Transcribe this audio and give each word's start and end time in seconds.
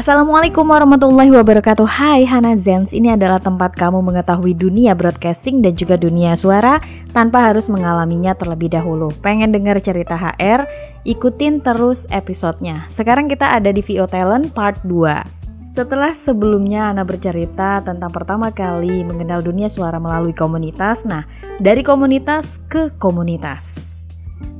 Assalamualaikum 0.00 0.64
warahmatullahi 0.64 1.28
wabarakatuh. 1.28 1.84
Hai 1.84 2.24
Hana 2.24 2.56
Zens, 2.56 2.96
ini 2.96 3.12
adalah 3.12 3.36
tempat 3.36 3.76
kamu 3.76 4.00
mengetahui 4.00 4.56
dunia 4.56 4.96
broadcasting 4.96 5.60
dan 5.60 5.76
juga 5.76 6.00
dunia 6.00 6.32
suara 6.40 6.80
tanpa 7.12 7.52
harus 7.52 7.68
mengalaminya 7.68 8.32
terlebih 8.32 8.72
dahulu. 8.72 9.12
Pengen 9.20 9.52
denger 9.52 9.76
cerita 9.84 10.16
HR? 10.16 10.64
Ikutin 11.04 11.60
terus 11.60 12.08
episodenya. 12.08 12.88
Sekarang 12.88 13.28
kita 13.28 13.52
ada 13.52 13.68
di 13.68 13.84
VO 13.84 14.08
Talent 14.08 14.56
Part 14.56 14.80
2 14.88 15.68
Setelah 15.68 16.16
sebelumnya 16.16 16.88
Ana 16.88 17.04
bercerita 17.04 17.84
tentang 17.84 18.08
pertama 18.08 18.48
kali 18.56 19.04
mengenal 19.04 19.44
dunia 19.44 19.68
suara 19.68 20.00
melalui 20.00 20.32
komunitas 20.32 21.04
Nah, 21.04 21.28
dari 21.60 21.84
komunitas 21.84 22.56
ke 22.72 22.88
komunitas 22.96 24.00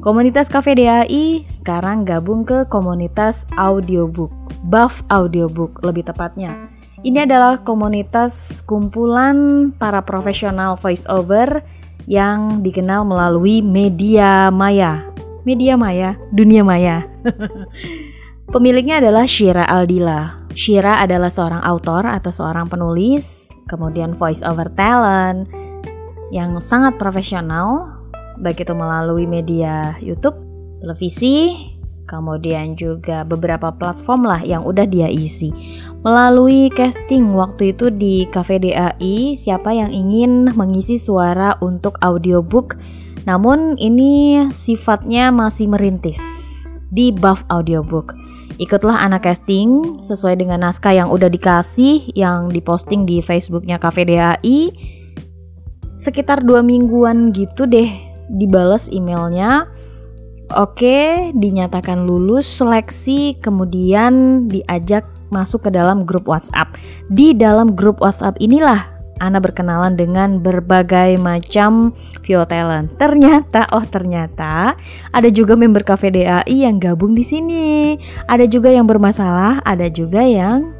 Komunitas 0.00 0.48
Cafe 0.48 0.72
DAI 0.80 1.44
sekarang 1.44 2.08
gabung 2.08 2.48
ke 2.48 2.64
komunitas 2.72 3.44
audiobook, 3.60 4.32
Buff 4.64 5.04
Audiobook 5.12 5.84
lebih 5.84 6.08
tepatnya. 6.08 6.56
Ini 7.04 7.28
adalah 7.28 7.60
komunitas 7.60 8.64
kumpulan 8.64 9.68
para 9.76 10.00
profesional 10.04 10.80
voiceover 10.80 11.60
yang 12.08 12.64
dikenal 12.64 13.04
melalui 13.04 13.60
media 13.60 14.48
maya. 14.48 15.04
Media 15.44 15.76
maya, 15.76 16.16
dunia 16.32 16.64
maya. 16.64 17.04
Pemiliknya 18.56 19.04
adalah 19.04 19.28
Shira 19.28 19.68
Aldila. 19.68 20.48
Shira 20.56 21.00
adalah 21.04 21.28
seorang 21.28 21.60
autor 21.60 22.08
atau 22.08 22.32
seorang 22.32 22.72
penulis, 22.72 23.52
kemudian 23.68 24.16
voiceover 24.16 24.72
talent 24.72 25.44
yang 26.32 26.56
sangat 26.56 26.96
profesional 26.96 27.99
baik 28.40 28.64
itu 28.64 28.72
melalui 28.72 29.28
media 29.28 29.94
YouTube, 30.00 30.34
televisi, 30.80 31.54
kemudian 32.10 32.74
juga 32.74 33.22
beberapa 33.22 33.70
platform 33.70 34.26
lah 34.26 34.42
yang 34.42 34.66
udah 34.66 34.82
dia 34.88 35.06
isi. 35.06 35.54
Melalui 36.02 36.72
casting 36.74 37.36
waktu 37.38 37.76
itu 37.76 37.94
di 37.94 38.26
Cafe 38.26 38.58
DAI, 38.58 39.38
siapa 39.38 39.70
yang 39.70 39.94
ingin 39.94 40.50
mengisi 40.58 40.98
suara 40.98 41.54
untuk 41.62 42.00
audiobook, 42.02 42.74
namun 43.28 43.78
ini 43.78 44.42
sifatnya 44.50 45.30
masih 45.30 45.70
merintis 45.70 46.18
di 46.90 47.14
Buff 47.14 47.46
Audiobook. 47.46 48.18
Ikutlah 48.60 49.00
anak 49.06 49.24
casting 49.24 50.02
sesuai 50.04 50.36
dengan 50.36 50.68
naskah 50.68 50.92
yang 50.92 51.08
udah 51.08 51.32
dikasih 51.32 52.12
yang 52.12 52.52
diposting 52.52 53.08
di 53.08 53.24
Facebooknya 53.24 53.80
Cafe 53.80 54.04
DAI. 54.04 54.68
Sekitar 55.96 56.44
dua 56.44 56.60
mingguan 56.64 57.32
gitu 57.32 57.64
deh 57.64 58.09
dibalas 58.30 58.86
emailnya 58.88 59.66
Oke, 60.50 61.30
dinyatakan 61.30 62.10
lulus 62.10 62.42
seleksi, 62.42 63.38
kemudian 63.38 64.44
diajak 64.50 65.06
masuk 65.30 65.70
ke 65.70 65.70
dalam 65.70 66.02
grup 66.02 66.26
WhatsApp. 66.26 66.74
Di 67.06 67.38
dalam 67.38 67.78
grup 67.78 68.02
WhatsApp 68.02 68.34
inilah 68.42 68.90
Ana 69.20 69.36
berkenalan 69.36 70.00
dengan 70.00 70.40
berbagai 70.40 71.20
macam 71.20 71.92
Vio 72.24 72.42
Talent. 72.48 72.88
Ternyata, 72.96 73.68
oh 73.76 73.84
ternyata 73.84 74.74
ada 75.12 75.28
juga 75.28 75.54
member 75.60 75.84
Cafe 75.84 76.08
DAI 76.08 76.64
yang 76.64 76.80
gabung 76.80 77.12
di 77.12 77.20
sini. 77.20 78.00
Ada 78.26 78.48
juga 78.48 78.72
yang 78.72 78.88
bermasalah, 78.88 79.60
ada 79.62 79.86
juga 79.92 80.24
yang 80.24 80.72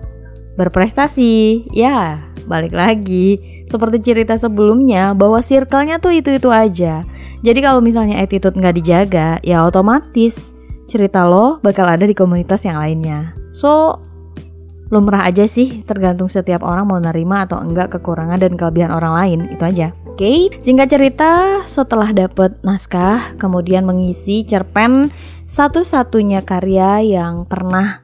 berprestasi. 0.60 1.64
Ya, 1.72 2.20
balik 2.44 2.76
lagi 2.76 3.40
seperti 3.70 4.02
cerita 4.02 4.34
sebelumnya 4.34 5.16
bahwa 5.16 5.38
circle-nya 5.40 6.02
tuh 6.02 6.12
itu-itu 6.12 6.50
aja. 6.52 7.06
Jadi 7.40 7.58
kalau 7.62 7.80
misalnya 7.80 8.20
attitude 8.20 8.58
nggak 8.58 8.76
dijaga, 8.76 9.38
ya 9.40 9.64
otomatis 9.64 10.52
cerita 10.90 11.22
lo 11.24 11.62
bakal 11.62 11.86
ada 11.86 12.02
di 12.02 12.12
komunitas 12.12 12.66
yang 12.66 12.82
lainnya. 12.82 13.32
So, 13.54 14.02
lumrah 14.90 15.22
aja 15.30 15.46
sih, 15.46 15.86
tergantung 15.86 16.26
setiap 16.26 16.66
orang 16.66 16.90
mau 16.90 16.98
nerima 16.98 17.46
atau 17.46 17.62
enggak 17.62 17.94
kekurangan 17.94 18.42
dan 18.42 18.58
kelebihan 18.58 18.90
orang 18.90 19.14
lain, 19.14 19.38
itu 19.54 19.62
aja. 19.62 19.94
Oke, 20.10 20.26
okay? 20.26 20.38
singkat 20.58 20.90
cerita, 20.90 21.62
setelah 21.64 22.10
dapet 22.10 22.58
naskah, 22.66 23.38
kemudian 23.38 23.86
mengisi 23.86 24.42
cerpen 24.42 25.14
satu-satunya 25.46 26.42
karya 26.42 27.00
yang 27.06 27.46
pernah 27.46 28.02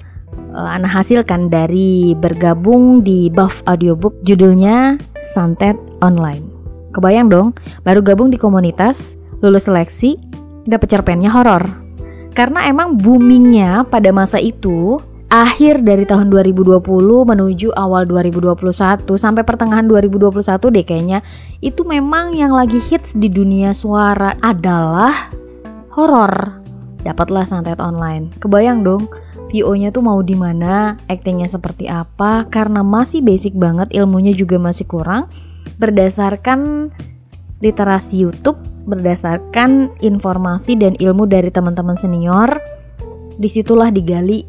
Ana 0.56 0.88
hasilkan 0.88 1.52
dari 1.52 2.16
bergabung 2.16 3.04
di 3.04 3.28
Buff 3.28 3.60
Audiobook 3.68 4.16
judulnya 4.24 4.96
Santet 5.20 5.76
Online. 6.00 6.44
Kebayang 6.96 7.28
dong, 7.28 7.52
baru 7.84 8.00
gabung 8.00 8.32
di 8.32 8.40
komunitas, 8.40 9.20
lulus 9.44 9.68
seleksi, 9.68 10.16
dapet 10.64 10.88
cerpennya 10.88 11.28
horor. 11.28 11.68
Karena 12.32 12.68
emang 12.68 12.96
boomingnya 12.96 13.84
pada 13.88 14.12
masa 14.16 14.40
itu 14.40 14.96
akhir 15.28 15.82
dari 15.82 16.08
tahun 16.08 16.32
2020 16.32 16.80
menuju 17.04 17.68
awal 17.74 18.06
2021 18.08 19.04
sampai 19.18 19.42
pertengahan 19.42 19.84
2021 19.84 20.38
deh 20.70 20.84
kayaknya 20.86 21.18
itu 21.58 21.82
memang 21.82 22.30
yang 22.32 22.54
lagi 22.54 22.78
hits 22.78 23.12
di 23.12 23.26
dunia 23.26 23.74
suara 23.74 24.38
adalah 24.40 25.32
horor. 25.92 26.62
Dapatlah 27.02 27.46
santet 27.46 27.78
online. 27.78 28.34
Kebayang 28.42 28.82
dong, 28.82 29.06
VO-nya 29.56 29.88
tuh 29.88 30.04
mau 30.04 30.20
di 30.20 30.36
mana, 30.36 31.00
actingnya 31.08 31.48
seperti 31.48 31.88
apa, 31.88 32.44
karena 32.52 32.84
masih 32.84 33.24
basic 33.24 33.56
banget, 33.56 33.88
ilmunya 33.96 34.36
juga 34.36 34.60
masih 34.60 34.84
kurang. 34.84 35.32
Berdasarkan 35.80 36.92
literasi 37.64 38.28
YouTube, 38.28 38.60
berdasarkan 38.84 39.96
informasi 40.04 40.76
dan 40.76 40.92
ilmu 41.00 41.24
dari 41.24 41.48
teman-teman 41.48 41.96
senior, 41.96 42.60
di 43.40 43.48
situlah 43.48 43.88
digali 43.88 44.44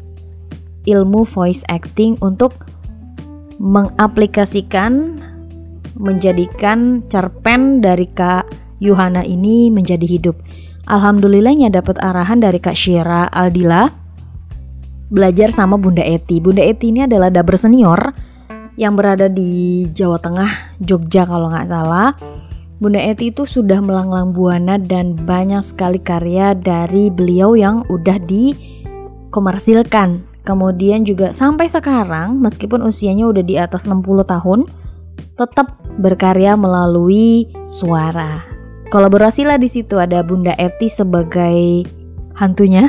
ilmu 0.84 1.24
voice 1.24 1.64
acting 1.72 2.20
untuk 2.20 2.52
mengaplikasikan, 3.56 5.16
menjadikan 5.96 7.00
cerpen 7.08 7.80
dari 7.80 8.04
Kak 8.12 8.44
Yuhana 8.84 9.24
ini 9.24 9.72
menjadi 9.72 10.04
hidup. 10.04 10.36
Alhamdulillahnya 10.84 11.72
dapat 11.72 11.96
arahan 11.96 12.44
dari 12.44 12.60
Kak 12.60 12.76
Syira 12.76 13.28
Aldila 13.32 14.07
belajar 15.08 15.52
sama 15.52 15.80
Bunda 15.80 16.04
Eti. 16.04 16.40
Bunda 16.40 16.64
Eti 16.64 16.92
ini 16.92 17.04
adalah 17.04 17.32
daber 17.32 17.56
senior 17.56 18.12
yang 18.78 18.94
berada 18.94 19.26
di 19.26 19.84
Jawa 19.90 20.22
Tengah, 20.22 20.78
Jogja 20.78 21.26
kalau 21.26 21.50
nggak 21.50 21.68
salah. 21.68 22.14
Bunda 22.78 23.02
Eti 23.02 23.34
itu 23.34 23.42
sudah 23.42 23.82
melanglang 23.82 24.30
buana 24.30 24.78
dan 24.78 25.18
banyak 25.18 25.66
sekali 25.66 25.98
karya 25.98 26.54
dari 26.54 27.10
beliau 27.10 27.58
yang 27.58 27.82
udah 27.90 28.22
dikomersilkan. 28.22 30.22
Kemudian 30.46 31.02
juga 31.02 31.34
sampai 31.34 31.66
sekarang 31.66 32.38
meskipun 32.38 32.86
usianya 32.86 33.28
udah 33.28 33.44
di 33.44 33.58
atas 33.58 33.84
60 33.84 34.24
tahun 34.24 34.64
tetap 35.34 35.74
berkarya 35.98 36.54
melalui 36.54 37.50
suara. 37.66 38.46
Kolaborasi 38.88 39.44
lah 39.44 39.60
di 39.60 39.68
situ 39.68 40.00
ada 40.00 40.24
Bunda 40.24 40.56
Eti 40.56 40.88
sebagai 40.88 41.84
hantunya. 42.38 42.88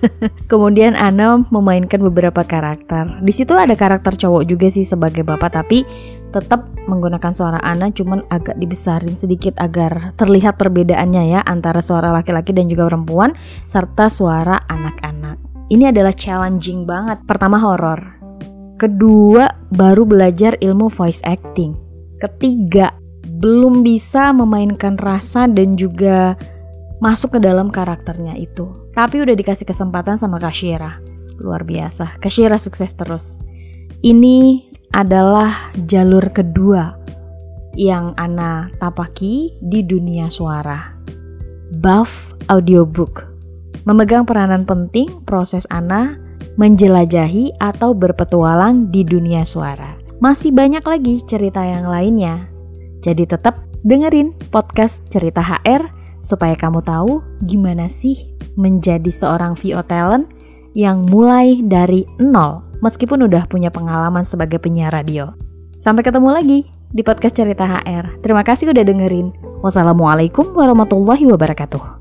Kemudian 0.50 0.94
Ana 0.94 1.42
memainkan 1.50 1.98
beberapa 2.00 2.46
karakter. 2.46 3.18
Di 3.20 3.32
situ 3.34 3.58
ada 3.58 3.74
karakter 3.74 4.14
cowok 4.14 4.46
juga 4.46 4.70
sih 4.70 4.86
sebagai 4.86 5.26
bapak, 5.26 5.50
tapi 5.50 5.82
tetap 6.30 6.66
menggunakan 6.86 7.30
suara 7.34 7.58
Ana 7.62 7.90
cuman 7.90 8.26
agak 8.30 8.58
dibesarin 8.58 9.14
sedikit 9.14 9.54
agar 9.58 10.14
terlihat 10.18 10.58
perbedaannya 10.58 11.22
ya 11.30 11.40
antara 11.46 11.78
suara 11.78 12.10
laki-laki 12.10 12.50
dan 12.50 12.66
juga 12.66 12.90
perempuan 12.90 13.34
serta 13.66 14.10
suara 14.10 14.62
anak-anak. 14.66 15.38
Ini 15.70 15.90
adalah 15.94 16.14
challenging 16.14 16.86
banget. 16.86 17.22
Pertama 17.26 17.58
horor. 17.58 17.98
Kedua 18.74 19.46
baru 19.70 20.02
belajar 20.02 20.58
ilmu 20.58 20.90
voice 20.90 21.22
acting. 21.22 21.78
Ketiga 22.18 22.90
belum 23.40 23.86
bisa 23.86 24.34
memainkan 24.34 24.98
rasa 24.98 25.46
dan 25.48 25.78
juga 25.78 26.36
masuk 27.04 27.36
ke 27.36 27.40
dalam 27.44 27.68
karakternya 27.68 28.32
itu. 28.40 28.88
Tapi 28.96 29.20
udah 29.20 29.36
dikasih 29.36 29.68
kesempatan 29.68 30.16
sama 30.16 30.40
Kashira. 30.40 31.04
Luar 31.36 31.60
biasa. 31.68 32.16
Kashira 32.16 32.56
sukses 32.56 32.96
terus. 32.96 33.44
Ini 34.00 34.64
adalah 34.96 35.68
jalur 35.84 36.32
kedua 36.32 36.96
yang 37.76 38.16
Ana 38.16 38.72
tapaki 38.80 39.52
di 39.60 39.84
dunia 39.84 40.32
suara. 40.32 40.96
Buff 41.76 42.32
Audiobook 42.48 43.34
memegang 43.84 44.24
peranan 44.24 44.64
penting 44.64 45.20
proses 45.28 45.68
Ana 45.68 46.16
menjelajahi 46.56 47.60
atau 47.60 47.92
berpetualang 47.92 48.88
di 48.88 49.04
dunia 49.04 49.44
suara. 49.44 49.98
Masih 50.22 50.54
banyak 50.54 50.86
lagi 50.86 51.20
cerita 51.26 51.60
yang 51.60 51.84
lainnya. 51.84 52.48
Jadi 53.04 53.28
tetap 53.28 53.60
dengerin 53.84 54.32
podcast 54.48 55.04
Cerita 55.12 55.44
HR 55.44 55.93
supaya 56.24 56.56
kamu 56.56 56.80
tahu 56.80 57.20
gimana 57.44 57.84
sih 57.84 58.16
menjadi 58.56 59.12
seorang 59.12 59.52
VO 59.60 59.84
talent 59.84 60.32
yang 60.72 61.04
mulai 61.04 61.60
dari 61.60 62.08
nol 62.16 62.64
meskipun 62.80 63.28
udah 63.28 63.44
punya 63.46 63.68
pengalaman 63.68 64.24
sebagai 64.24 64.56
penyiar 64.56 64.90
radio. 64.90 65.36
Sampai 65.76 66.00
ketemu 66.00 66.32
lagi 66.32 66.60
di 66.94 67.02
podcast 67.04 67.36
Cerita 67.36 67.68
HR. 67.68 68.24
Terima 68.24 68.40
kasih 68.40 68.72
udah 68.72 68.84
dengerin. 68.88 69.36
Wassalamualaikum 69.60 70.56
warahmatullahi 70.56 71.28
wabarakatuh. 71.28 71.93